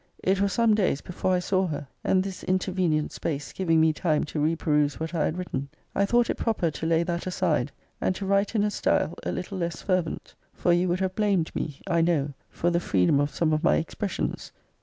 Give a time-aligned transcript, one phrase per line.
[0.23, 4.23] It was some days before I saw her: and this intervenient space giving me time
[4.23, 7.27] to re peruse what I had written, I thought it proper to lay >>> that
[7.27, 11.01] aside, and to write in a style a little less fervent; >>> for you would
[11.01, 14.51] have blamed me, I know, for the free dom of some of my expressions.